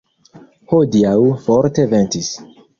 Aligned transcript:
Hodiaŭ 0.71 1.13
forte 1.45 1.89
ventis. 1.95 2.35